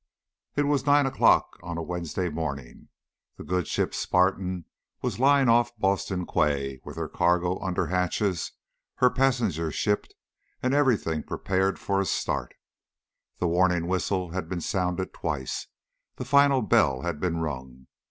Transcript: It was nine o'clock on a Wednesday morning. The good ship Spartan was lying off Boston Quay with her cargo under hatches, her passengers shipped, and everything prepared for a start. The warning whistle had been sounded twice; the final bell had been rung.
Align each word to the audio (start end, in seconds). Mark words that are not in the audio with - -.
It 0.55 0.63
was 0.63 0.87
nine 0.87 1.05
o'clock 1.05 1.59
on 1.61 1.77
a 1.77 1.83
Wednesday 1.83 2.27
morning. 2.29 2.89
The 3.37 3.43
good 3.43 3.67
ship 3.67 3.93
Spartan 3.93 4.65
was 5.03 5.19
lying 5.19 5.47
off 5.47 5.77
Boston 5.77 6.25
Quay 6.25 6.79
with 6.83 6.95
her 6.95 7.07
cargo 7.07 7.59
under 7.59 7.85
hatches, 7.85 8.51
her 8.95 9.11
passengers 9.11 9.75
shipped, 9.75 10.15
and 10.63 10.73
everything 10.73 11.21
prepared 11.21 11.77
for 11.77 12.01
a 12.01 12.05
start. 12.05 12.55
The 13.37 13.47
warning 13.47 13.85
whistle 13.85 14.31
had 14.31 14.49
been 14.49 14.61
sounded 14.61 15.13
twice; 15.13 15.67
the 16.15 16.25
final 16.25 16.63
bell 16.63 17.01
had 17.03 17.19
been 17.19 17.37
rung. 17.37 17.85